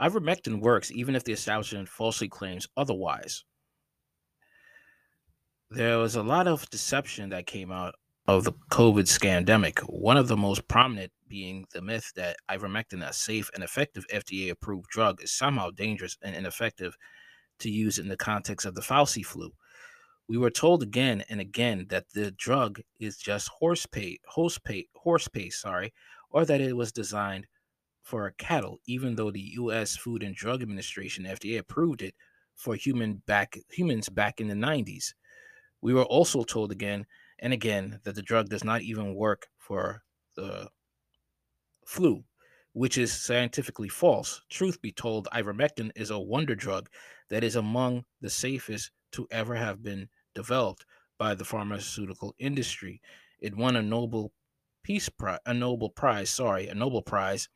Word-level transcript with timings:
Ivermectin 0.00 0.60
works 0.60 0.90
even 0.90 1.14
if 1.14 1.24
the 1.24 1.32
establishment 1.32 1.88
falsely 1.88 2.28
claims 2.28 2.68
otherwise. 2.76 3.44
There 5.70 5.98
was 5.98 6.14
a 6.14 6.22
lot 6.22 6.46
of 6.46 6.68
deception 6.70 7.30
that 7.30 7.46
came 7.46 7.72
out 7.72 7.94
of 8.28 8.44
the 8.44 8.52
COVID 8.70 9.04
scandemic. 9.04 9.80
One 9.80 10.16
of 10.16 10.28
the 10.28 10.36
most 10.36 10.68
prominent 10.68 11.12
being 11.28 11.64
the 11.72 11.82
myth 11.82 12.12
that 12.16 12.36
ivermectin, 12.50 13.06
a 13.06 13.12
safe 13.12 13.50
and 13.54 13.64
effective 13.64 14.04
FDA 14.12 14.50
approved 14.50 14.88
drug, 14.90 15.22
is 15.22 15.32
somehow 15.32 15.70
dangerous 15.70 16.16
and 16.22 16.34
ineffective 16.34 16.96
to 17.60 17.70
use 17.70 17.98
in 17.98 18.08
the 18.08 18.16
context 18.16 18.66
of 18.66 18.74
the 18.74 18.80
Fauci 18.80 19.24
flu. 19.24 19.50
We 20.28 20.38
were 20.38 20.50
told 20.50 20.82
again 20.82 21.24
and 21.28 21.40
again 21.40 21.86
that 21.90 22.10
the 22.12 22.32
drug 22.32 22.80
is 23.00 23.16
just 23.16 23.48
horse 23.48 23.86
paste, 23.86 24.20
horse 24.26 24.58
paste, 24.58 24.88
horse 24.94 25.28
paste, 25.28 25.60
sorry, 25.60 25.92
or 26.30 26.44
that 26.44 26.60
it 26.60 26.76
was 26.76 26.92
designed 26.92 27.46
for 28.06 28.22
our 28.22 28.30
cattle, 28.38 28.78
even 28.86 29.16
though 29.16 29.32
the 29.32 29.50
U.S. 29.54 29.96
Food 29.96 30.22
and 30.22 30.32
Drug 30.32 30.62
Administration 30.62 31.24
(FDA) 31.24 31.58
approved 31.58 32.02
it 32.02 32.14
for 32.54 32.76
human 32.76 33.20
back 33.26 33.58
humans 33.68 34.08
back 34.08 34.40
in 34.40 34.46
the 34.46 34.54
90s. 34.54 35.12
We 35.82 35.92
were 35.92 36.04
also 36.04 36.44
told 36.44 36.70
again 36.70 37.04
and 37.40 37.52
again 37.52 37.98
that 38.04 38.14
the 38.14 38.22
drug 38.22 38.48
does 38.48 38.62
not 38.62 38.82
even 38.82 39.16
work 39.16 39.48
for 39.58 40.04
the 40.36 40.68
flu, 41.84 42.22
which 42.74 42.96
is 42.96 43.12
scientifically 43.12 43.88
false. 43.88 44.40
Truth 44.50 44.80
be 44.80 44.92
told, 44.92 45.26
ivermectin 45.34 45.90
is 45.96 46.10
a 46.10 46.18
wonder 46.18 46.54
drug 46.54 46.88
that 47.28 47.42
is 47.42 47.56
among 47.56 48.04
the 48.20 48.30
safest 48.30 48.92
to 49.12 49.26
ever 49.32 49.56
have 49.56 49.82
been 49.82 50.08
developed 50.32 50.86
by 51.18 51.34
the 51.34 51.44
pharmaceutical 51.44 52.36
industry. 52.38 53.00
It 53.40 53.56
won 53.56 53.74
a 53.74 53.82
Nobel 53.82 54.32
Peace 54.86 55.08
Prize, 55.08 55.40
a 55.46 55.52
Nobel 55.52 55.90
Prize, 55.90 56.30
sorry, 56.30 56.68
a 56.68 56.74
Nobel 56.76 57.02
Prize, 57.02 57.48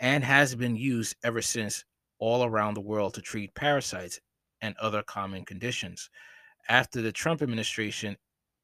and 0.00 0.24
has 0.24 0.54
been 0.54 0.74
used 0.74 1.16
ever 1.22 1.42
since 1.42 1.84
all 2.18 2.42
around 2.42 2.72
the 2.72 2.80
world 2.80 3.12
to 3.12 3.20
treat 3.20 3.54
parasites 3.54 4.20
and 4.62 4.74
other 4.78 5.02
common 5.02 5.44
conditions. 5.44 6.08
After 6.66 7.02
the 7.02 7.12
Trump 7.12 7.42
administration 7.42 8.16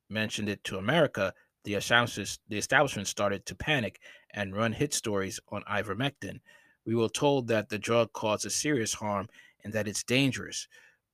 mentioned 0.09 0.49
it 0.49 0.65
to 0.65 0.79
America, 0.79 1.35
the 1.65 1.75
establishment 1.75 3.09
started 3.09 3.45
to 3.45 3.55
panic 3.55 4.01
and 4.33 4.57
run 4.57 4.73
hit 4.73 4.95
stories 4.95 5.39
on 5.51 5.63
ivermectin. 5.71 6.41
We 6.87 6.95
were 6.95 7.11
told 7.11 7.49
that 7.49 7.69
the 7.69 7.79
drug 7.79 8.15
causes 8.15 8.55
serious 8.55 8.95
harm 8.95 9.29
and 9.65 9.75
that 9.75 9.87
it's 9.87 10.03
dangerous. 10.03 10.67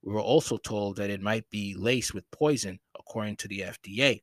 We 0.04 0.12
were 0.12 0.20
also 0.20 0.58
told 0.58 0.94
that 0.98 1.10
it 1.10 1.20
might 1.20 1.50
be 1.50 1.74
laced 1.74 2.14
with 2.14 2.30
poison, 2.30 2.78
according 2.96 3.34
to 3.38 3.48
the 3.48 3.62
FDA. 3.62 4.20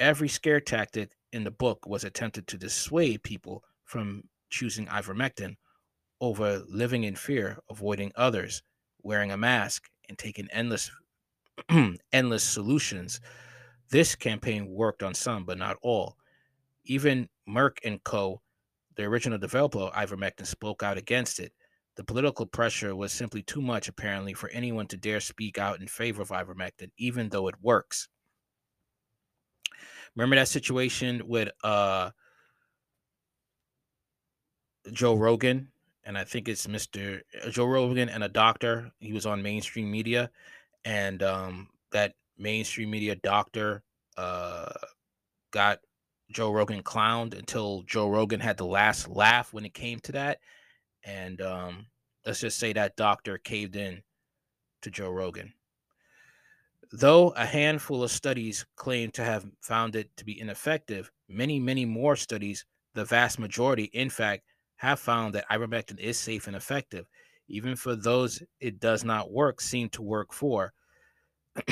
Every 0.00 0.28
scare 0.28 0.60
tactic 0.60 1.12
in 1.30 1.44
the 1.44 1.50
book 1.50 1.86
was 1.86 2.04
attempted 2.04 2.46
to 2.46 2.56
dissuade 2.56 3.22
people 3.22 3.62
from 3.84 4.24
choosing 4.48 4.86
ivermectin 4.86 5.56
over 6.22 6.64
living 6.66 7.04
in 7.04 7.16
fear, 7.16 7.58
avoiding 7.68 8.10
others, 8.16 8.62
wearing 9.02 9.30
a 9.30 9.36
mask, 9.36 9.90
and 10.08 10.16
taking 10.16 10.48
endless 10.50 10.90
endless 12.12 12.42
solutions. 12.42 13.20
This 13.90 14.14
campaign 14.14 14.68
worked 14.68 15.02
on 15.02 15.12
some, 15.12 15.44
but 15.44 15.58
not 15.58 15.76
all. 15.82 16.16
Even 16.86 17.28
Merck 17.46 17.76
and 17.84 18.02
Co., 18.02 18.40
the 18.96 19.04
original 19.04 19.38
developer 19.38 19.80
of 19.80 19.92
ivermectin, 19.92 20.46
spoke 20.46 20.82
out 20.82 20.96
against 20.96 21.38
it. 21.38 21.52
The 21.96 22.04
political 22.04 22.46
pressure 22.46 22.96
was 22.96 23.12
simply 23.12 23.42
too 23.42 23.60
much, 23.60 23.86
apparently, 23.86 24.32
for 24.32 24.48
anyone 24.48 24.86
to 24.86 24.96
dare 24.96 25.20
speak 25.20 25.58
out 25.58 25.78
in 25.78 25.88
favor 25.88 26.22
of 26.22 26.30
ivermectin, 26.30 26.90
even 26.96 27.28
though 27.28 27.48
it 27.48 27.60
works. 27.60 28.08
Remember 30.16 30.36
that 30.36 30.48
situation 30.48 31.22
with 31.26 31.50
uh, 31.62 32.10
Joe 34.92 35.14
Rogan, 35.14 35.68
and 36.04 36.18
I 36.18 36.24
think 36.24 36.48
it's 36.48 36.66
Mr. 36.66 37.20
Uh, 37.44 37.50
Joe 37.50 37.66
Rogan 37.66 38.08
and 38.08 38.24
a 38.24 38.28
doctor. 38.28 38.90
He 38.98 39.12
was 39.12 39.26
on 39.26 39.42
mainstream 39.42 39.90
media, 39.90 40.30
and 40.84 41.22
um, 41.22 41.68
that 41.92 42.14
mainstream 42.38 42.90
media 42.90 43.14
doctor 43.16 43.82
uh, 44.16 44.72
got 45.52 45.80
Joe 46.30 46.52
Rogan 46.52 46.82
clowned 46.82 47.38
until 47.38 47.82
Joe 47.82 48.08
Rogan 48.08 48.40
had 48.40 48.56
the 48.56 48.66
last 48.66 49.08
laugh 49.08 49.52
when 49.52 49.64
it 49.64 49.74
came 49.74 50.00
to 50.00 50.12
that. 50.12 50.38
And 51.04 51.40
um, 51.40 51.86
let's 52.24 52.40
just 52.40 52.58
say 52.58 52.72
that 52.72 52.96
doctor 52.96 53.38
caved 53.38 53.76
in 53.76 54.02
to 54.82 54.90
Joe 54.90 55.10
Rogan. 55.10 55.52
Though 56.92 57.30
a 57.30 57.46
handful 57.46 58.02
of 58.02 58.10
studies 58.10 58.66
claim 58.74 59.12
to 59.12 59.22
have 59.22 59.46
found 59.60 59.94
it 59.94 60.16
to 60.16 60.24
be 60.24 60.40
ineffective, 60.40 61.10
many, 61.28 61.60
many 61.60 61.84
more 61.84 62.16
studies, 62.16 62.64
the 62.94 63.04
vast 63.04 63.38
majority, 63.38 63.84
in 63.84 64.10
fact, 64.10 64.42
have 64.76 64.98
found 64.98 65.34
that 65.34 65.48
ivermectin 65.48 66.00
is 66.00 66.18
safe 66.18 66.48
and 66.48 66.56
effective. 66.56 67.06
Even 67.46 67.76
for 67.76 67.94
those 67.94 68.42
it 68.58 68.80
does 68.80 69.04
not 69.04 69.30
work, 69.30 69.60
seem 69.60 69.88
to 69.90 70.02
work 70.02 70.32
for. 70.32 70.72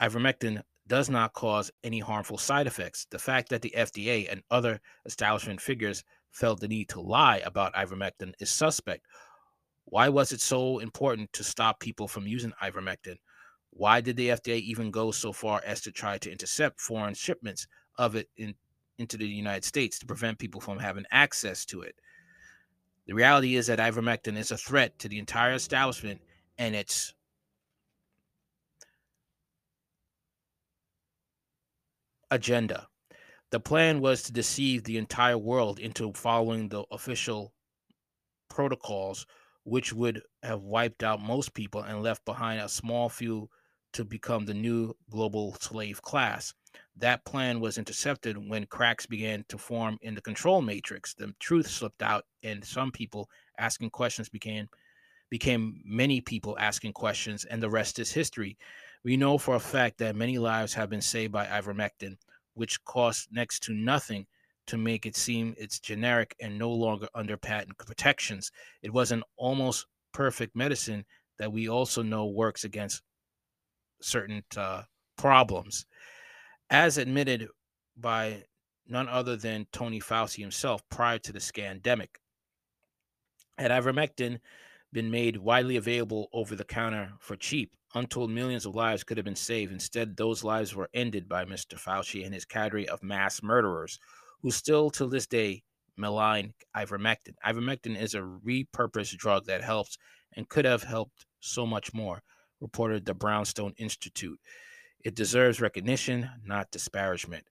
ivermectin 0.00 0.62
does 0.86 1.10
not 1.10 1.34
cause 1.34 1.70
any 1.82 1.98
harmful 1.98 2.38
side 2.38 2.66
effects. 2.66 3.06
The 3.10 3.18
fact 3.18 3.50
that 3.50 3.60
the 3.60 3.74
FDA 3.76 4.30
and 4.30 4.42
other 4.50 4.80
establishment 5.04 5.60
figures 5.60 6.02
felt 6.30 6.60
the 6.60 6.68
need 6.68 6.88
to 6.90 7.00
lie 7.00 7.38
about 7.44 7.74
ivermectin 7.74 8.32
is 8.40 8.50
suspect. 8.50 9.04
Why 9.84 10.08
was 10.08 10.32
it 10.32 10.40
so 10.40 10.78
important 10.78 11.32
to 11.34 11.44
stop 11.44 11.78
people 11.78 12.08
from 12.08 12.26
using 12.26 12.52
ivermectin? 12.62 13.16
Why 13.76 14.00
did 14.00 14.16
the 14.16 14.28
FDA 14.28 14.60
even 14.60 14.92
go 14.92 15.10
so 15.10 15.32
far 15.32 15.60
as 15.66 15.80
to 15.82 15.92
try 15.92 16.16
to 16.18 16.30
intercept 16.30 16.80
foreign 16.80 17.14
shipments 17.14 17.66
of 17.98 18.14
it 18.14 18.28
in, 18.36 18.54
into 18.98 19.16
the 19.16 19.26
United 19.26 19.64
States 19.64 19.98
to 19.98 20.06
prevent 20.06 20.38
people 20.38 20.60
from 20.60 20.78
having 20.78 21.04
access 21.10 21.64
to 21.66 21.82
it? 21.82 21.96
The 23.06 23.14
reality 23.14 23.56
is 23.56 23.66
that 23.66 23.80
ivermectin 23.80 24.36
is 24.36 24.52
a 24.52 24.56
threat 24.56 24.98
to 25.00 25.08
the 25.08 25.18
entire 25.18 25.54
establishment 25.54 26.20
and 26.56 26.76
its 26.76 27.14
agenda. 32.30 32.86
The 33.50 33.60
plan 33.60 34.00
was 34.00 34.22
to 34.22 34.32
deceive 34.32 34.84
the 34.84 34.98
entire 34.98 35.38
world 35.38 35.80
into 35.80 36.12
following 36.12 36.68
the 36.68 36.84
official 36.92 37.52
protocols, 38.48 39.26
which 39.64 39.92
would 39.92 40.22
have 40.44 40.62
wiped 40.62 41.02
out 41.02 41.20
most 41.20 41.54
people 41.54 41.82
and 41.82 42.02
left 42.02 42.24
behind 42.24 42.60
a 42.60 42.68
small 42.68 43.08
few 43.08 43.50
to 43.94 44.04
become 44.04 44.44
the 44.44 44.54
new 44.54 44.94
global 45.10 45.54
slave 45.60 46.02
class. 46.02 46.52
That 46.96 47.24
plan 47.24 47.60
was 47.60 47.78
intercepted 47.78 48.36
when 48.36 48.66
cracks 48.66 49.06
began 49.06 49.44
to 49.48 49.58
form 49.58 49.98
in 50.02 50.14
the 50.14 50.20
control 50.20 50.62
matrix. 50.62 51.14
The 51.14 51.34
truth 51.40 51.68
slipped 51.68 52.02
out, 52.02 52.24
and 52.42 52.64
some 52.64 52.92
people 52.92 53.28
asking 53.58 53.90
questions 53.90 54.28
became 54.28 54.68
became 55.30 55.80
many 55.84 56.20
people 56.20 56.56
asking 56.60 56.92
questions, 56.92 57.44
and 57.44 57.62
the 57.62 57.70
rest 57.70 57.98
is 57.98 58.12
history. 58.12 58.56
We 59.02 59.16
know 59.16 59.38
for 59.38 59.56
a 59.56 59.60
fact 59.60 59.98
that 59.98 60.14
many 60.14 60.38
lives 60.38 60.74
have 60.74 60.90
been 60.90 61.00
saved 61.00 61.32
by 61.32 61.46
ivermectin, 61.46 62.16
which 62.54 62.84
costs 62.84 63.26
next 63.32 63.62
to 63.64 63.74
nothing 63.74 64.26
to 64.66 64.76
make 64.76 65.06
it 65.06 65.16
seem 65.16 65.54
it's 65.58 65.80
generic 65.80 66.34
and 66.40 66.58
no 66.58 66.70
longer 66.70 67.08
under 67.14 67.36
patent 67.36 67.76
protections. 67.78 68.50
It 68.82 68.92
was 68.92 69.12
an 69.12 69.22
almost 69.36 69.86
perfect 70.12 70.54
medicine 70.54 71.04
that 71.38 71.52
we 71.52 71.68
also 71.68 72.02
know 72.02 72.26
works 72.26 72.64
against 72.64 73.02
certain 74.00 74.42
uh, 74.56 74.82
problems. 75.16 75.86
As 76.70 76.98
admitted 76.98 77.48
by 77.96 78.44
none 78.86 79.08
other 79.08 79.36
than 79.36 79.66
Tony 79.72 80.00
Fauci 80.00 80.40
himself 80.40 80.82
prior 80.88 81.18
to 81.18 81.32
the 81.32 81.38
scandemic. 81.38 82.16
Had 83.56 83.70
ivermectin 83.70 84.40
been 84.92 85.10
made 85.10 85.36
widely 85.36 85.76
available 85.76 86.28
over 86.32 86.54
the 86.54 86.64
counter 86.64 87.12
for 87.20 87.36
cheap, 87.36 87.72
untold 87.94 88.30
millions 88.30 88.66
of 88.66 88.74
lives 88.74 89.04
could 89.04 89.16
have 89.16 89.24
been 89.24 89.36
saved. 89.36 89.72
Instead, 89.72 90.16
those 90.16 90.44
lives 90.44 90.74
were 90.74 90.90
ended 90.94 91.28
by 91.28 91.44
Mr. 91.44 91.78
Fauci 91.78 92.24
and 92.24 92.34
his 92.34 92.44
cadre 92.44 92.88
of 92.88 93.02
mass 93.02 93.42
murderers, 93.42 93.98
who 94.42 94.50
still 94.50 94.90
to 94.90 95.06
this 95.06 95.26
day 95.26 95.62
malign 95.96 96.52
ivermectin. 96.76 97.34
Ivermectin 97.44 98.00
is 98.00 98.14
a 98.14 98.18
repurposed 98.18 99.16
drug 99.16 99.46
that 99.46 99.62
helps 99.62 99.96
and 100.36 100.48
could 100.48 100.64
have 100.64 100.82
helped 100.82 101.26
so 101.40 101.66
much 101.66 101.94
more, 101.94 102.22
reported 102.60 103.04
the 103.04 103.14
Brownstone 103.14 103.74
Institute. 103.76 104.38
It 105.04 105.14
deserves 105.14 105.60
recognition, 105.60 106.28
not 106.44 106.70
disparagement. 106.70 107.44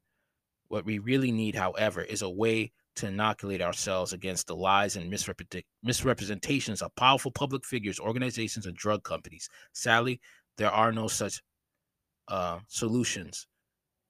What 0.70 0.86
we 0.86 1.00
really 1.00 1.32
need, 1.32 1.56
however, 1.56 2.02
is 2.02 2.22
a 2.22 2.30
way 2.30 2.72
to 2.96 3.08
inoculate 3.08 3.62
ourselves 3.62 4.14
against 4.14 4.48
the 4.48 4.56
lies 4.56 4.96
and 4.96 5.10
misrepresentations 5.10 6.82
of 6.82 6.96
powerful 6.96 7.32
public 7.32 7.66
figures, 7.66 8.00
organizations, 8.00 8.66
and 8.66 8.76
drug 8.76 9.04
companies. 9.04 9.50
Sadly, 9.74 10.20
there 10.58 10.72
are 10.72 10.92
no 10.92 11.08
such 11.08 11.42
uh, 12.28 12.60
solutions 12.68 13.48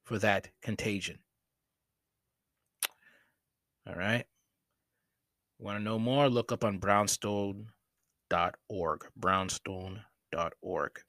for 0.04 0.20
that 0.20 0.50
contagion. 0.62 1.20
All 3.88 3.96
right. 3.96 4.26
Want 5.60 5.78
to 5.78 5.84
know 5.84 6.00
more? 6.00 6.30
Look 6.30 6.52
up 6.52 6.64
on 6.64 6.78
brownstone.org. 6.78 7.68
Brownstone.org 9.16 10.02
org. 10.62 11.04